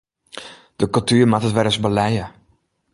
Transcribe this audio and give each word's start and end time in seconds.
De 0.79 0.85
kultuer 0.93 1.27
moat 1.29 1.45
it 1.47 1.55
wer 1.55 1.67
ris 1.67 1.81
belije. 1.83 2.25